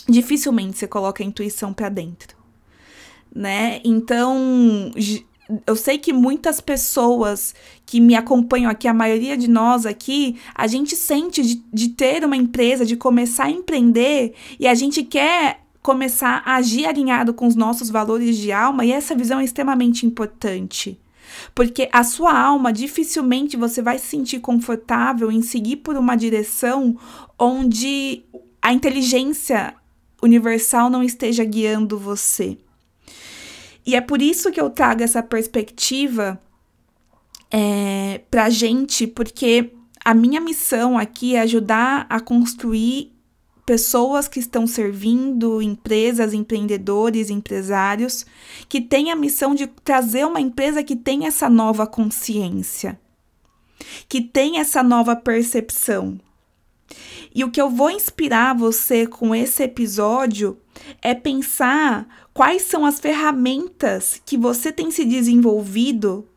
dificilmente 0.07 0.77
você 0.77 0.85
coloca 0.85 1.23
a 1.23 1.25
intuição 1.25 1.73
para 1.73 1.89
dentro, 1.89 2.37
né? 3.35 3.81
Então, 3.83 4.91
eu 5.65 5.75
sei 5.75 5.97
que 5.97 6.13
muitas 6.13 6.61
pessoas 6.61 7.53
que 7.85 7.99
me 7.99 8.15
acompanham 8.15 8.69
aqui, 8.69 8.87
a 8.87 8.93
maioria 8.93 9.37
de 9.37 9.49
nós 9.49 9.85
aqui, 9.85 10.37
a 10.55 10.67
gente 10.67 10.95
sente 10.95 11.41
de, 11.41 11.63
de 11.71 11.89
ter 11.89 12.23
uma 12.23 12.35
empresa, 12.35 12.85
de 12.85 12.95
começar 12.95 13.45
a 13.45 13.51
empreender 13.51 14.33
e 14.59 14.67
a 14.67 14.73
gente 14.73 15.03
quer 15.03 15.61
começar 15.81 16.41
a 16.45 16.55
agir 16.55 16.85
alinhado 16.85 17.33
com 17.33 17.45
os 17.45 17.55
nossos 17.55 17.89
valores 17.89 18.37
de 18.37 18.53
alma, 18.53 18.85
e 18.85 18.91
essa 18.91 19.13
visão 19.13 19.39
é 19.39 19.43
extremamente 19.43 20.05
importante. 20.05 20.97
Porque 21.53 21.89
a 21.91 22.03
sua 22.03 22.37
alma 22.37 22.71
dificilmente 22.71 23.57
você 23.57 23.81
vai 23.81 23.99
se 23.99 24.07
sentir 24.07 24.39
confortável 24.39 25.31
em 25.31 25.41
seguir 25.41 25.77
por 25.77 25.97
uma 25.97 26.15
direção 26.15 26.97
onde 27.37 28.23
a 28.61 28.71
inteligência 28.71 29.75
universal 30.21 30.89
não 30.89 31.03
esteja 31.03 31.43
guiando 31.43 31.97
você. 31.97 32.57
E 33.85 33.95
é 33.95 34.01
por 34.01 34.21
isso 34.21 34.51
que 34.51 34.59
eu 34.59 34.69
trago 34.69 35.03
essa 35.03 35.21
perspectiva 35.21 36.41
é, 37.51 38.21
pra 38.31 38.49
gente, 38.49 39.05
porque 39.05 39.73
a 40.03 40.13
minha 40.13 40.41
missão 40.41 40.97
aqui 40.97 41.35
é 41.35 41.41
ajudar 41.41 42.05
a 42.09 42.19
construir 42.19 43.13
pessoas 43.65 44.27
que 44.27 44.39
estão 44.39 44.67
servindo, 44.67 45.61
empresas, 45.61 46.33
empreendedores, 46.33 47.29
empresários, 47.29 48.25
que 48.67 48.81
têm 48.81 49.11
a 49.11 49.15
missão 49.15 49.55
de 49.55 49.67
trazer 49.67 50.25
uma 50.25 50.41
empresa 50.41 50.83
que 50.83 50.95
tem 50.95 51.25
essa 51.25 51.49
nova 51.49 51.87
consciência, 51.87 52.99
que 54.09 54.21
tem 54.21 54.59
essa 54.59 54.83
nova 54.83 55.15
percepção. 55.15 56.19
E 57.33 57.43
o 57.43 57.49
que 57.49 57.61
eu 57.61 57.69
vou 57.69 57.89
inspirar 57.89 58.55
você 58.55 59.07
com 59.07 59.33
esse 59.33 59.63
episódio 59.63 60.57
é 61.01 61.15
pensar 61.15 62.22
quais 62.33 62.63
são 62.63 62.85
as 62.85 62.99
ferramentas 62.99 64.21
que 64.25 64.37
você 64.37 64.71
tem 64.71 64.89
se 64.89 65.05
desenvolvido 65.05 66.27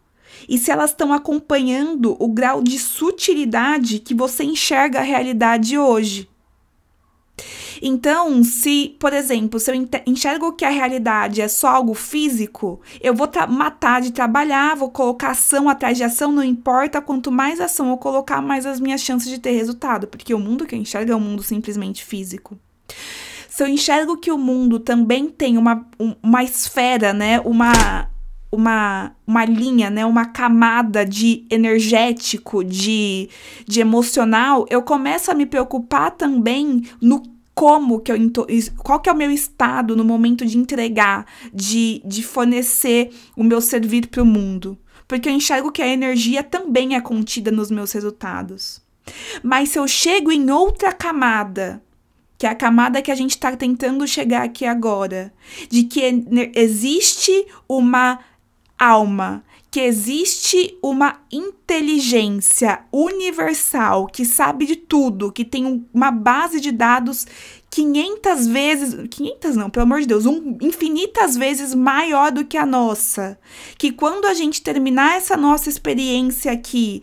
e 0.49 0.59
se 0.59 0.71
elas 0.71 0.91
estão 0.91 1.13
acompanhando 1.13 2.17
o 2.23 2.29
grau 2.29 2.63
de 2.63 2.79
sutilidade 2.79 3.99
que 3.99 4.15
você 4.15 4.45
enxerga 4.45 4.99
a 4.99 5.03
realidade 5.03 5.79
hoje. 5.79 6.29
Então, 7.83 8.43
se, 8.43 8.97
por 8.99 9.13
exemplo, 9.13 9.61
se 9.61 9.71
eu 9.71 9.89
enxergo 10.07 10.53
que 10.53 10.65
a 10.65 10.71
realidade 10.71 11.43
é 11.43 11.49
só 11.49 11.69
algo 11.69 11.93
físico, 11.93 12.81
eu 13.01 13.15
vou 13.15 13.29
matar 13.49 14.01
de 14.01 14.13
trabalhar, 14.13 14.77
vou 14.77 14.91
colocar 14.91 15.31
ação 15.31 15.69
atrás 15.69 15.97
de 15.97 16.05
ação, 16.05 16.33
não 16.33 16.43
importa 16.43 17.03
quanto 17.03 17.31
mais 17.31 17.61
ação 17.61 17.91
eu 17.91 17.99
colocar, 17.99 18.41
mais 18.41 18.65
as 18.65 18.81
minhas 18.81 19.03
chances 19.03 19.29
de 19.29 19.39
ter 19.39 19.51
resultado, 19.51 20.07
porque 20.07 20.33
o 20.33 20.39
mundo 20.39 20.67
que 20.67 20.75
eu 20.75 20.79
enxergo 20.79 21.13
é 21.13 21.17
um 21.17 21.21
mundo 21.21 21.43
simplesmente 21.43 22.05
físico 22.05 22.59
se 23.57 23.63
eu 23.63 23.69
enxergo 23.69 24.19
que 24.19 24.31
o 24.31 24.37
mundo 24.37 24.79
também 24.79 25.31
tem 25.31 25.57
uma, 25.57 25.89
uma 26.23 26.45
esfera, 26.45 27.15
né, 27.15 27.41
uma, 27.41 28.07
uma, 28.53 29.17
uma 29.27 29.47
linha, 29.47 29.89
né, 29.89 30.05
uma 30.05 30.27
camada 30.27 31.07
de 31.07 31.47
energético, 31.49 32.63
de, 32.63 33.31
de 33.67 33.81
emocional, 33.81 34.67
eu 34.69 34.83
começo 34.83 35.31
a 35.31 35.35
me 35.35 35.47
preocupar 35.47 36.11
também 36.11 36.83
no 37.01 37.23
como 37.55 38.01
que 38.01 38.13
eu 38.13 38.19
qual 38.77 39.01
que 39.01 39.09
é 39.09 39.13
o 39.15 39.17
meu 39.17 39.31
estado 39.31 39.97
no 39.97 40.05
momento 40.05 40.45
de 40.45 40.59
entregar, 40.59 41.25
de, 41.51 42.03
de 42.05 42.23
fornecer 42.23 43.09
o 43.35 43.43
meu 43.43 43.63
servir 43.63 44.09
para 44.09 44.23
o 44.23 44.27
mundo. 44.27 44.77
Porque 45.09 45.31
eu 45.31 45.33
enxergo 45.33 45.73
que 45.73 45.81
a 45.81 45.89
energia 45.89 46.43
também 46.43 46.95
é 46.95 47.01
contida 47.01 47.51
nos 47.51 47.71
meus 47.71 47.91
resultados. 47.93 48.83
Mas 49.43 49.71
se 49.71 49.79
eu 49.79 49.89
chego 49.89 50.31
em 50.31 50.51
outra 50.51 50.93
camada, 50.93 51.83
que 52.39 52.47
é 52.47 52.51
a 52.51 52.55
camada 52.55 53.03
que 53.03 53.11
a 53.11 53.15
gente 53.15 53.31
está 53.31 53.57
tentando 53.57 54.07
chegar 54.07 54.43
aqui 54.43 54.65
agora, 54.65 55.33
de 55.69 55.85
que 55.85 56.25
existe 56.55 57.47
uma 57.69 58.19
alma, 58.79 59.43
que 59.71 59.81
existe 59.81 60.77
uma 60.83 61.21
inteligência 61.31 62.81
universal 62.93 64.07
que 64.07 64.25
sabe 64.25 64.65
de 64.67 64.77
tudo, 64.77 65.33
que 65.33 65.45
tem 65.45 65.87
uma 65.93 66.11
base 66.11 66.61
de 66.61 66.73
dados 66.73 67.27
500 67.71 68.47
vezes, 68.47 69.09
500 69.11 69.57
não, 69.57 69.69
pelo 69.69 69.85
amor 69.85 70.01
de 70.01 70.07
Deus, 70.07 70.25
um, 70.25 70.57
infinitas 70.63 71.37
vezes 71.37 71.75
maior 71.75 72.33
do 72.33 72.45
que 72.45 72.57
a 72.57 72.65
nossa. 72.65 73.39
Que 73.77 73.93
quando 73.93 74.25
a 74.25 74.33
gente 74.33 74.63
terminar 74.63 75.17
essa 75.17 75.37
nossa 75.37 75.69
experiência 75.69 76.51
aqui, 76.53 77.03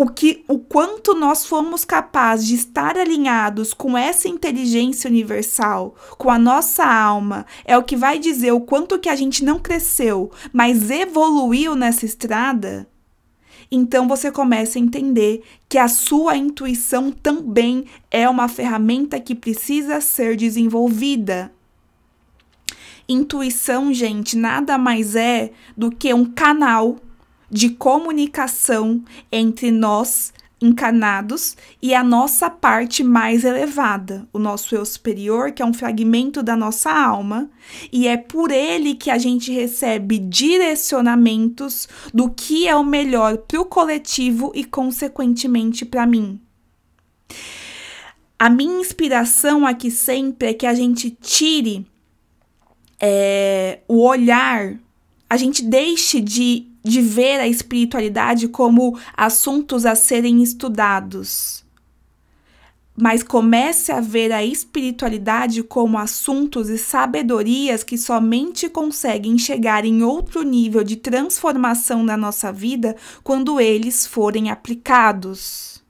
o 0.00 0.06
que 0.06 0.44
o 0.46 0.60
quanto 0.60 1.12
nós 1.12 1.44
fomos 1.44 1.84
capazes 1.84 2.46
de 2.46 2.54
estar 2.54 2.96
alinhados 2.96 3.74
com 3.74 3.98
essa 3.98 4.28
inteligência 4.28 5.10
universal, 5.10 5.96
com 6.16 6.30
a 6.30 6.38
nossa 6.38 6.84
alma, 6.84 7.44
é 7.64 7.76
o 7.76 7.82
que 7.82 7.96
vai 7.96 8.16
dizer 8.16 8.52
o 8.52 8.60
quanto 8.60 9.00
que 9.00 9.08
a 9.08 9.16
gente 9.16 9.44
não 9.44 9.58
cresceu, 9.58 10.30
mas 10.52 10.88
evoluiu 10.88 11.74
nessa 11.74 12.06
estrada. 12.06 12.88
Então 13.72 14.06
você 14.06 14.30
começa 14.30 14.78
a 14.78 14.82
entender 14.82 15.42
que 15.68 15.78
a 15.78 15.88
sua 15.88 16.36
intuição 16.36 17.10
também 17.10 17.84
é 18.08 18.28
uma 18.28 18.46
ferramenta 18.46 19.18
que 19.18 19.34
precisa 19.34 20.00
ser 20.00 20.36
desenvolvida. 20.36 21.52
Intuição, 23.08 23.92
gente, 23.92 24.36
nada 24.36 24.78
mais 24.78 25.16
é 25.16 25.50
do 25.76 25.90
que 25.90 26.14
um 26.14 26.24
canal 26.24 26.98
de 27.50 27.70
comunicação 27.70 29.02
entre 29.30 29.70
nós 29.70 30.32
encarnados 30.60 31.56
e 31.80 31.94
a 31.94 32.02
nossa 32.02 32.50
parte 32.50 33.04
mais 33.04 33.44
elevada, 33.44 34.28
o 34.32 34.38
nosso 34.38 34.74
eu 34.74 34.84
superior, 34.84 35.52
que 35.52 35.62
é 35.62 35.64
um 35.66 35.72
fragmento 35.72 36.42
da 36.42 36.56
nossa 36.56 36.90
alma, 36.90 37.48
e 37.92 38.08
é 38.08 38.16
por 38.16 38.50
ele 38.50 38.94
que 38.94 39.10
a 39.10 39.18
gente 39.18 39.52
recebe 39.52 40.18
direcionamentos 40.18 41.88
do 42.12 42.30
que 42.30 42.66
é 42.66 42.74
o 42.74 42.84
melhor 42.84 43.38
para 43.38 43.60
o 43.60 43.64
coletivo 43.64 44.50
e, 44.54 44.64
consequentemente, 44.64 45.84
para 45.84 46.06
mim. 46.06 46.40
A 48.38 48.48
minha 48.50 48.80
inspiração 48.80 49.66
aqui 49.66 49.90
sempre 49.90 50.48
é 50.48 50.54
que 50.54 50.66
a 50.66 50.74
gente 50.74 51.10
tire 51.10 51.86
é, 53.00 53.80
o 53.86 54.02
olhar, 54.02 54.76
a 55.30 55.36
gente 55.36 55.62
deixe 55.62 56.20
de 56.20 56.67
de 56.82 57.00
ver 57.00 57.40
a 57.40 57.48
espiritualidade 57.48 58.48
como 58.48 58.98
assuntos 59.16 59.84
a 59.84 59.94
serem 59.94 60.42
estudados, 60.42 61.64
mas 63.00 63.22
comece 63.22 63.92
a 63.92 64.00
ver 64.00 64.32
a 64.32 64.44
espiritualidade 64.44 65.62
como 65.62 65.98
assuntos 65.98 66.68
e 66.68 66.76
sabedorias 66.76 67.84
que 67.84 67.96
somente 67.96 68.68
conseguem 68.68 69.38
chegar 69.38 69.84
em 69.84 70.02
outro 70.02 70.42
nível 70.42 70.82
de 70.82 70.96
transformação 70.96 72.02
na 72.02 72.16
nossa 72.16 72.52
vida 72.52 72.96
quando 73.22 73.60
eles 73.60 74.04
forem 74.04 74.50
aplicados. 74.50 75.80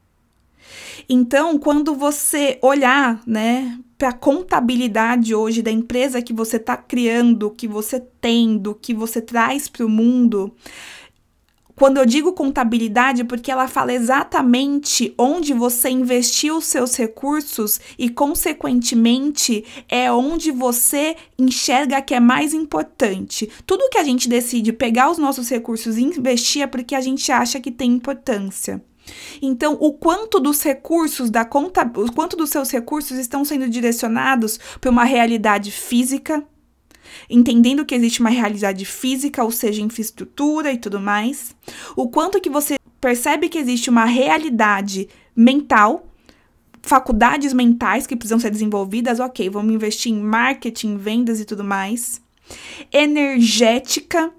Então, 1.09 1.59
quando 1.59 1.95
você 1.95 2.59
olhar, 2.61 3.23
né, 3.27 3.79
para 3.99 4.11
a 4.11 4.13
contabilidade 4.13 5.35
hoje 5.35 5.61
da 5.61 5.73
empresa 5.73 6.23
que 6.23 6.33
você 6.33 6.57
está 6.57 6.77
criando, 6.77 7.51
que 7.51 7.67
você 7.67 7.99
tem, 7.99 8.57
do 8.57 8.73
que 8.73 8.95
você 8.95 9.21
traz 9.21 9.69
para 9.69 9.85
o 9.85 9.89
mundo. 9.89 10.55
Quando 11.75 11.99
eu 11.99 12.07
digo 12.07 12.33
contabilidade, 12.33 13.23
porque 13.23 13.53
ela 13.53 13.69
fala 13.69 13.93
exatamente 13.93 15.15
onde 15.17 15.53
você 15.53 15.89
investiu 15.89 16.57
os 16.57 16.65
seus 16.65 16.97
recursos 16.97 17.81
e, 17.97 18.09
consequentemente, 18.09 19.65
é 19.89 20.11
onde 20.11 20.51
você 20.51 21.15
enxerga 21.39 22.03
que 22.03 22.15
é 22.15 22.21
mais 22.21 22.53
importante. 22.53 23.49
Tudo 23.65 23.89
que 23.91 23.99
a 23.99 24.03
gente 24.03 24.29
decide 24.29 24.73
pegar 24.73 25.09
os 25.09 25.19
nossos 25.19 25.49
recursos 25.49 25.97
e 25.97 26.03
investir 26.03 26.63
é 26.63 26.67
porque 26.67 26.97
a 26.97 27.01
gente 27.01 27.31
acha 27.31 27.61
que 27.61 27.71
tem 27.71 27.93
importância. 27.93 28.83
Então, 29.41 29.77
o 29.81 29.93
quanto 29.93 30.41
dos 30.41 30.63
recursos 30.63 31.31
da 31.31 31.45
conta, 31.45 31.83
o 31.97 32.13
quanto 32.13 32.37
dos 32.37 32.51
seus 32.51 32.71
recursos 32.71 33.19
estão 33.19 33.45
sendo 33.45 33.69
direcionados 33.69 34.59
para 34.81 34.91
uma 34.91 35.05
realidade 35.05 35.71
física, 35.71 36.45
entendendo 37.29 37.85
que 37.85 37.95
existe 37.95 38.21
uma 38.21 38.31
realidade 38.31 38.85
física, 38.85 39.43
ou 39.45 39.51
seja, 39.51 39.83
infraestrutura 39.83 40.73
e 40.73 40.79
tudo 40.79 41.01
mais. 41.01 41.55
O 41.97 42.09
quanto 42.09 42.41
que 42.41 42.51
você 42.51 42.77
percebe 43.01 43.49
que 43.49 43.59
existe 43.59 43.91
uma 43.91 44.05
realidade 44.05 45.09
mental, 45.35 46.07
faculdades 46.83 47.53
mentais 47.53 48.07
que 48.07 48.17
precisam 48.17 48.41
ser 48.41 48.51
desenvolvidas, 48.51 49.21
ok, 49.21 49.49
vamos 49.51 49.73
investir 49.73 50.13
em 50.13 50.21
marketing, 50.21 50.97
vendas 50.97 51.41
e 51.41 51.45
tudo 51.45 51.63
mais. 51.63 52.21
Energética, 52.93 54.33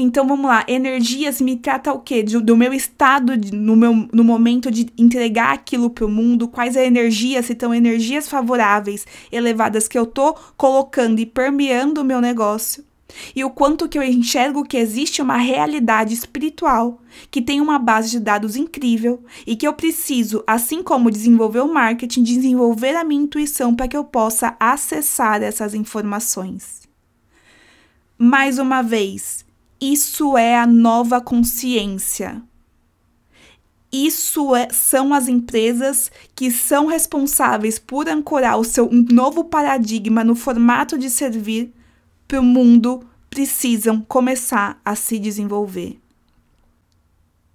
então 0.00 0.28
vamos 0.28 0.46
lá, 0.46 0.64
energias 0.68 1.40
me 1.40 1.56
trata 1.56 1.92
o 1.92 1.98
quê? 1.98 2.22
Do, 2.22 2.40
do 2.40 2.56
meu 2.56 2.72
estado 2.72 3.36
de, 3.36 3.52
no, 3.52 3.74
meu, 3.74 4.08
no 4.12 4.22
momento 4.22 4.70
de 4.70 4.86
entregar 4.96 5.52
aquilo 5.52 5.90
para 5.90 6.06
o 6.06 6.08
mundo, 6.08 6.46
quais 6.46 6.76
energias, 6.76 7.46
se 7.46 7.52
estão 7.52 7.74
energias 7.74 8.28
favoráveis, 8.28 9.04
elevadas 9.32 9.88
que 9.88 9.98
eu 9.98 10.06
tô 10.06 10.36
colocando 10.56 11.18
e 11.18 11.26
permeando 11.26 12.00
o 12.00 12.04
meu 12.04 12.20
negócio. 12.20 12.84
E 13.34 13.42
o 13.42 13.50
quanto 13.50 13.88
que 13.88 13.98
eu 13.98 14.02
enxergo 14.04 14.62
que 14.62 14.76
existe 14.76 15.20
uma 15.20 15.36
realidade 15.36 16.14
espiritual, 16.14 17.02
que 17.28 17.42
tem 17.42 17.60
uma 17.60 17.76
base 17.76 18.10
de 18.10 18.20
dados 18.20 18.54
incrível 18.54 19.24
e 19.44 19.56
que 19.56 19.66
eu 19.66 19.72
preciso, 19.72 20.44
assim 20.46 20.80
como 20.80 21.10
desenvolver 21.10 21.60
o 21.60 21.74
marketing, 21.74 22.22
desenvolver 22.22 22.94
a 22.94 23.02
minha 23.02 23.22
intuição 23.22 23.74
para 23.74 23.88
que 23.88 23.96
eu 23.96 24.04
possa 24.04 24.56
acessar 24.60 25.42
essas 25.42 25.74
informações. 25.74 26.82
Mais 28.16 28.60
uma 28.60 28.82
vez, 28.82 29.47
isso 29.80 30.36
é 30.36 30.58
a 30.58 30.66
nova 30.66 31.20
consciência. 31.20 32.42
Isso 33.90 34.54
é, 34.54 34.68
são 34.70 35.14
as 35.14 35.28
empresas 35.28 36.10
que 36.34 36.50
são 36.50 36.86
responsáveis 36.86 37.78
por 37.78 38.08
ancorar 38.08 38.58
o 38.58 38.64
seu 38.64 38.90
novo 38.92 39.44
paradigma 39.44 40.22
no 40.22 40.34
formato 40.34 40.98
de 40.98 41.08
servir 41.08 41.72
para 42.26 42.40
o 42.40 42.44
mundo 42.44 43.02
precisam 43.30 44.00
começar 44.00 44.80
a 44.84 44.94
se 44.94 45.18
desenvolver. 45.18 45.98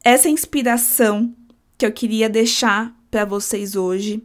Essa 0.04 0.28
inspiração 0.28 1.34
que 1.78 1.86
eu 1.86 1.92
queria 1.92 2.30
deixar 2.30 2.96
para 3.12 3.26
vocês 3.26 3.76
hoje 3.76 4.24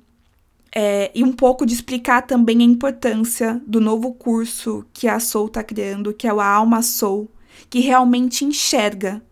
é, 0.74 1.10
e 1.14 1.22
um 1.22 1.32
pouco 1.32 1.66
de 1.66 1.74
explicar 1.74 2.22
também 2.22 2.60
a 2.60 2.64
importância 2.64 3.60
do 3.66 3.80
novo 3.80 4.12
curso 4.14 4.84
que 4.92 5.06
a 5.08 5.20
Soul 5.20 5.46
está 5.46 5.62
criando, 5.62 6.12
que 6.12 6.26
é 6.26 6.32
o 6.32 6.40
Alma 6.40 6.82
Soul, 6.82 7.30
que 7.68 7.80
realmente 7.80 8.44
enxerga 8.44 9.22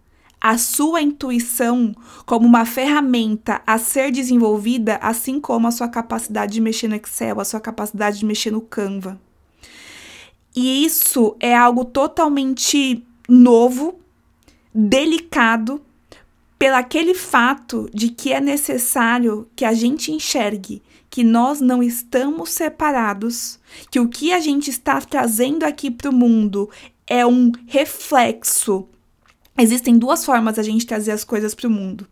a 0.40 0.58
sua 0.58 1.00
intuição 1.00 1.94
como 2.24 2.46
uma 2.46 2.64
ferramenta 2.64 3.62
a 3.66 3.78
ser 3.78 4.12
desenvolvida, 4.12 4.96
assim 5.02 5.40
como 5.40 5.66
a 5.66 5.70
sua 5.70 5.88
capacidade 5.88 6.52
de 6.52 6.60
mexer 6.60 6.88
no 6.88 6.94
Excel, 6.94 7.40
a 7.40 7.44
sua 7.44 7.60
capacidade 7.60 8.18
de 8.18 8.24
mexer 8.24 8.50
no 8.50 8.60
Canva. 8.60 9.20
E 10.54 10.84
isso 10.84 11.36
é 11.40 11.54
algo 11.54 11.84
totalmente 11.84 13.04
novo, 13.28 13.98
delicado, 14.74 15.82
pelo 16.58 16.76
aquele 16.76 17.14
fato 17.14 17.90
de 17.92 18.08
que 18.08 18.32
é 18.32 18.40
necessário 18.40 19.48
que 19.54 19.64
a 19.64 19.74
gente 19.74 20.10
enxergue 20.12 20.82
que 21.10 21.22
nós 21.22 21.60
não 21.60 21.82
estamos 21.82 22.50
separados, 22.50 23.58
que 23.90 24.00
o 24.00 24.08
que 24.08 24.32
a 24.32 24.40
gente 24.40 24.70
está 24.70 25.00
trazendo 25.00 25.64
aqui 25.64 25.90
para 25.90 26.10
o 26.10 26.14
mundo 26.14 26.68
é 27.06 27.26
um 27.26 27.52
reflexo. 27.66 28.88
Existem 29.58 29.98
duas 29.98 30.24
formas 30.24 30.58
a 30.58 30.62
gente 30.62 30.86
trazer 30.86 31.12
as 31.12 31.24
coisas 31.24 31.54
para 31.54 31.68
o 31.68 31.70
mundo. 31.70 32.06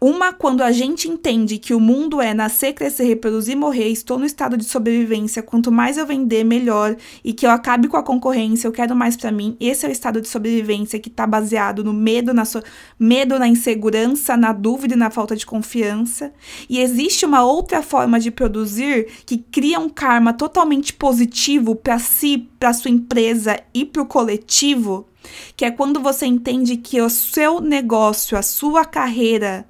Uma, 0.00 0.32
quando 0.32 0.62
a 0.62 0.70
gente 0.70 1.08
entende 1.08 1.58
que 1.58 1.74
o 1.74 1.80
mundo 1.80 2.20
é 2.20 2.32
nascer, 2.32 2.72
crescer, 2.72 3.02
reproduzir, 3.02 3.56
morrer, 3.56 3.88
estou 3.88 4.16
no 4.16 4.24
estado 4.24 4.56
de 4.56 4.64
sobrevivência, 4.64 5.42
quanto 5.42 5.72
mais 5.72 5.98
eu 5.98 6.06
vender, 6.06 6.44
melhor, 6.44 6.96
e 7.24 7.32
que 7.32 7.44
eu 7.44 7.50
acabe 7.50 7.88
com 7.88 7.96
a 7.96 8.02
concorrência, 8.02 8.68
eu 8.68 8.72
quero 8.72 8.94
mais 8.94 9.16
para 9.16 9.32
mim. 9.32 9.56
Esse 9.58 9.84
é 9.84 9.88
o 9.88 9.92
estado 9.92 10.20
de 10.20 10.28
sobrevivência 10.28 11.00
que 11.00 11.08
está 11.08 11.26
baseado 11.26 11.82
no 11.82 11.92
medo, 11.92 12.32
na 12.32 12.44
so 12.44 12.62
medo, 12.96 13.40
na 13.40 13.48
insegurança, 13.48 14.36
na 14.36 14.52
dúvida 14.52 14.94
e 14.94 14.96
na 14.96 15.10
falta 15.10 15.34
de 15.34 15.44
confiança. 15.44 16.32
E 16.70 16.78
existe 16.78 17.26
uma 17.26 17.44
outra 17.44 17.82
forma 17.82 18.20
de 18.20 18.30
produzir 18.30 19.08
que 19.26 19.36
cria 19.36 19.80
um 19.80 19.88
karma 19.88 20.32
totalmente 20.32 20.92
positivo 20.92 21.74
para 21.74 21.98
si, 21.98 22.48
para 22.60 22.72
sua 22.72 22.92
empresa 22.92 23.58
e 23.74 23.84
para 23.84 24.02
o 24.02 24.06
coletivo, 24.06 25.08
que 25.56 25.64
é 25.64 25.72
quando 25.72 25.98
você 25.98 26.24
entende 26.24 26.76
que 26.76 27.02
o 27.02 27.10
seu 27.10 27.60
negócio, 27.60 28.38
a 28.38 28.42
sua 28.42 28.84
carreira, 28.84 29.66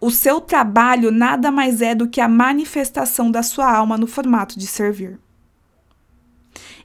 o 0.00 0.10
seu 0.10 0.40
trabalho 0.40 1.10
nada 1.10 1.50
mais 1.50 1.82
é 1.82 1.94
do 1.94 2.08
que 2.08 2.20
a 2.20 2.28
manifestação 2.28 3.30
da 3.30 3.42
sua 3.42 3.70
alma 3.70 3.98
no 3.98 4.06
formato 4.06 4.58
de 4.58 4.66
servir. 4.66 5.18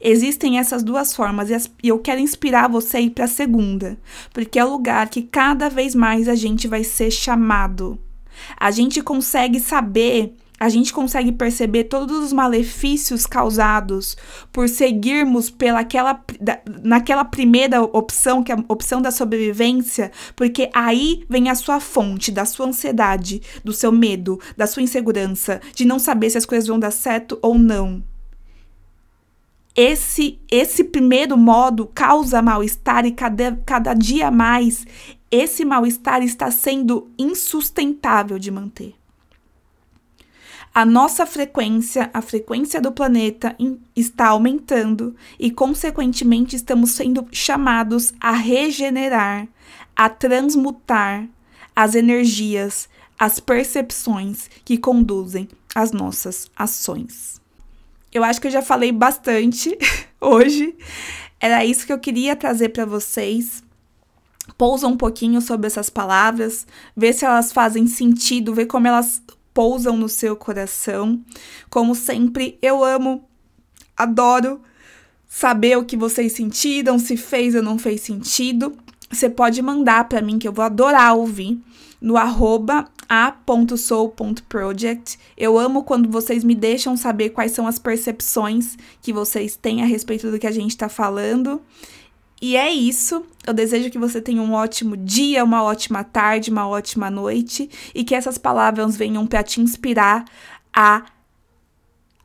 Existem 0.01 0.59
essas 0.59 0.83
duas 0.83 1.15
formas 1.15 1.49
e 1.81 1.87
eu 1.87 1.97
quero 1.99 2.19
inspirar 2.19 2.67
você 2.67 2.97
a 2.97 3.01
ir 3.01 3.11
para 3.11 3.25
a 3.25 3.27
segunda, 3.27 3.97
porque 4.33 4.59
é 4.59 4.65
o 4.65 4.71
lugar 4.71 5.07
que 5.09 5.21
cada 5.21 5.69
vez 5.69 5.95
mais 5.95 6.27
a 6.27 6.35
gente 6.35 6.67
vai 6.67 6.83
ser 6.83 7.09
chamado. 7.09 7.97
A 8.57 8.69
gente 8.71 9.01
consegue 9.01 9.59
saber 9.59 10.35
a 10.59 10.69
gente 10.69 10.93
consegue 10.93 11.31
perceber 11.31 11.85
todos 11.85 12.17
os 12.23 12.31
malefícios 12.31 13.25
causados 13.25 14.15
por 14.51 14.69
seguirmos 14.69 15.49
pelaquela, 15.49 16.23
naquela 16.83 17.25
primeira 17.25 17.81
opção, 17.81 18.43
que 18.43 18.51
é 18.51 18.55
a 18.55 18.63
opção 18.67 19.01
da 19.01 19.11
sobrevivência, 19.11 20.11
porque 20.35 20.69
aí 20.73 21.25
vem 21.27 21.49
a 21.49 21.55
sua 21.55 21.79
fonte 21.79 22.31
da 22.31 22.45
sua 22.45 22.67
ansiedade, 22.67 23.41
do 23.63 23.73
seu 23.73 23.91
medo, 23.91 24.39
da 24.55 24.67
sua 24.67 24.83
insegurança, 24.83 25.59
de 25.75 25.85
não 25.85 25.99
saber 25.99 26.29
se 26.29 26.37
as 26.37 26.45
coisas 26.45 26.67
vão 26.67 26.79
dar 26.79 26.91
certo 26.91 27.37
ou 27.41 27.57
não. 27.57 28.03
Esse, 29.75 30.39
esse 30.51 30.83
primeiro 30.83 31.35
modo 31.35 31.89
causa 31.93 32.43
mal-estar 32.43 33.05
e 33.07 33.11
cada, 33.11 33.59
cada 33.65 33.93
dia 33.95 34.29
mais 34.29 34.85
esse 35.31 35.65
mal-estar 35.65 36.21
está 36.21 36.51
sendo 36.51 37.11
insustentável 37.17 38.37
de 38.37 38.51
manter 38.51 38.93
a 40.73 40.85
nossa 40.85 41.25
frequência, 41.27 42.09
a 42.13 42.21
frequência 42.21 42.81
do 42.81 42.91
planeta 42.91 43.55
está 43.95 44.29
aumentando 44.29 45.15
e, 45.37 45.51
consequentemente, 45.51 46.55
estamos 46.55 46.91
sendo 46.91 47.27
chamados 47.31 48.11
a 48.19 48.31
regenerar, 48.31 49.47
a 49.95 50.09
transmutar 50.09 51.29
as 51.75 51.93
energias, 51.93 52.89
as 53.19 53.39
percepções 53.39 54.49
que 54.65 54.77
conduzem 54.77 55.47
as 55.75 55.91
nossas 55.91 56.49
ações. 56.55 57.39
Eu 58.11 58.23
acho 58.23 58.41
que 58.41 58.47
eu 58.47 58.51
já 58.51 58.61
falei 58.63 58.91
bastante 58.91 59.77
hoje. 60.19 60.75
Era 61.39 61.63
isso 61.63 61.85
que 61.85 61.93
eu 61.93 61.99
queria 61.99 62.35
trazer 62.35 62.69
para 62.69 62.85
vocês. 62.85 63.63
Pousa 64.57 64.87
um 64.87 64.97
pouquinho 64.97 65.39
sobre 65.39 65.67
essas 65.67 65.89
palavras, 65.89 66.65
ver 66.97 67.13
se 67.13 67.25
elas 67.25 67.51
fazem 67.51 67.85
sentido, 67.85 68.53
ver 68.53 68.65
como 68.65 68.87
elas 68.87 69.21
pousam 69.53 69.95
no 69.95 70.09
seu 70.09 70.35
coração. 70.35 71.21
Como 71.69 71.95
sempre, 71.95 72.57
eu 72.61 72.83
amo, 72.83 73.23
adoro 73.95 74.61
saber 75.27 75.77
o 75.77 75.85
que 75.85 75.95
vocês 75.97 76.33
sentiram, 76.33 76.99
se 76.99 77.17
fez 77.17 77.55
ou 77.55 77.63
não 77.63 77.79
fez 77.79 78.01
sentido. 78.01 78.77
Você 79.11 79.29
pode 79.29 79.61
mandar 79.61 80.09
para 80.09 80.21
mim 80.21 80.39
que 80.39 80.47
eu 80.47 80.53
vou 80.53 80.65
adorar 80.65 81.15
ouvir 81.15 81.59
no 82.01 82.17
arroba 82.17 82.89
a.soul.project. 83.07 85.19
Eu 85.37 85.57
amo 85.57 85.83
quando 85.83 86.09
vocês 86.09 86.43
me 86.43 86.55
deixam 86.55 86.97
saber 86.97 87.29
quais 87.29 87.51
são 87.51 87.67
as 87.67 87.79
percepções 87.79 88.75
que 89.01 89.13
vocês 89.13 89.55
têm 89.55 89.81
a 89.81 89.85
respeito 89.85 90.29
do 90.31 90.39
que 90.39 90.47
a 90.47 90.51
gente 90.51 90.71
está 90.71 90.89
falando. 90.89 91.61
E 92.43 92.57
é 92.57 92.69
isso. 92.69 93.23
Eu 93.47 93.53
desejo 93.53 93.89
que 93.89 93.97
você 93.97 94.19
tenha 94.19 94.41
um 94.41 94.51
ótimo 94.51 94.97
dia, 94.97 95.45
uma 95.45 95.63
ótima 95.63 96.03
tarde, 96.03 96.51
uma 96.51 96.67
ótima 96.67 97.09
noite 97.09 97.69
e 97.95 98.03
que 98.03 98.13
essas 98.13 98.37
palavras 98.37 98.97
venham 98.97 99.25
para 99.25 99.41
te 99.41 99.61
inspirar 99.61 100.25
a 100.75 101.05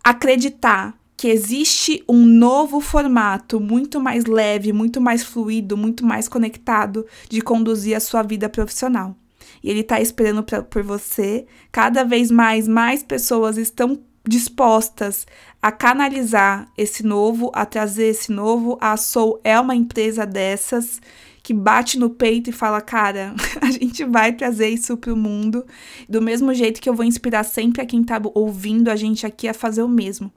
acreditar 0.02 0.98
que 1.16 1.28
existe 1.28 2.02
um 2.09 2.26
novo 2.26 2.81
formato 2.81 3.61
muito 3.61 4.00
mais 4.00 4.24
leve, 4.24 4.72
muito 4.72 5.00
mais 5.00 5.22
fluido, 5.22 5.76
muito 5.76 6.04
mais 6.04 6.26
conectado 6.26 7.07
de 7.28 7.40
conduzir 7.40 7.96
a 7.96 8.00
sua 8.00 8.24
vida 8.24 8.48
profissional. 8.48 9.14
E 9.62 9.70
ele 9.70 9.83
está 9.83 10.00
esperando 10.00 10.42
pra, 10.42 10.64
por 10.64 10.83
você. 10.83 11.46
Cada 11.70 12.02
vez 12.02 12.28
mais, 12.28 12.66
mais 12.66 13.04
pessoas 13.04 13.57
estão 13.57 13.96
dispostas 14.29 15.27
a 15.61 15.73
canalizar 15.73 16.71
esse 16.77 17.03
novo, 17.03 17.51
a 17.55 17.64
trazer 17.64 18.09
esse 18.09 18.31
novo. 18.31 18.77
A 18.81 18.97
Soul 18.97 19.41
é 19.43 19.59
uma 19.59 19.75
empresa 19.75 20.27
dessas 20.27 21.01
que 21.43 21.55
bate 21.55 21.99
no 21.99 22.11
peito 22.11 22.51
e 22.51 22.53
fala: 22.53 22.81
cara, 22.81 23.35
a 23.61 23.71
gente 23.71 24.05
vai 24.05 24.33
trazer 24.33 24.69
isso 24.69 24.97
para 24.97 25.12
o 25.12 25.17
mundo. 25.17 25.64
Do 26.09 26.21
mesmo 26.21 26.53
jeito 26.53 26.81
que 26.81 26.88
eu 26.88 26.95
vou 26.95 27.05
inspirar 27.05 27.45
sempre 27.45 27.83
a 27.83 27.87
quem 27.87 28.03
está 28.03 28.21
ouvindo 28.35 28.88
a 28.88 28.97
gente 28.97 29.27
aqui 29.27 29.49
a 29.49 29.55
fazer 29.55 29.83
o 29.83 29.88
mesmo, 29.88 30.31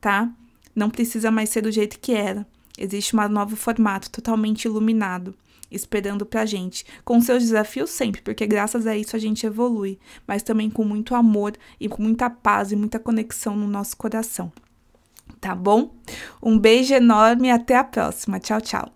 tá? 0.00 0.30
Não 0.74 0.90
precisa 0.90 1.30
mais 1.30 1.50
ser 1.50 1.62
do 1.62 1.70
jeito 1.70 2.00
que 2.00 2.12
era. 2.12 2.46
Existe 2.78 3.14
um 3.16 3.28
novo 3.28 3.56
formato 3.56 4.10
totalmente 4.10 4.64
iluminado 4.64 5.34
esperando 5.70 6.24
pra 6.24 6.46
gente, 6.46 6.84
com 7.04 7.20
seus 7.20 7.42
desafios 7.42 7.90
sempre, 7.90 8.22
porque 8.22 8.46
graças 8.46 8.86
a 8.86 8.96
isso 8.96 9.16
a 9.16 9.18
gente 9.18 9.46
evolui, 9.46 9.98
mas 10.26 10.42
também 10.42 10.70
com 10.70 10.84
muito 10.84 11.14
amor 11.14 11.52
e 11.80 11.88
com 11.88 12.02
muita 12.02 12.30
paz 12.30 12.72
e 12.72 12.76
muita 12.76 12.98
conexão 12.98 13.56
no 13.56 13.66
nosso 13.66 13.96
coração. 13.96 14.52
Tá 15.40 15.54
bom? 15.54 15.94
Um 16.42 16.58
beijo 16.58 16.94
enorme 16.94 17.48
e 17.48 17.50
até 17.50 17.76
a 17.76 17.84
próxima. 17.84 18.40
Tchau, 18.40 18.60
tchau. 18.60 18.95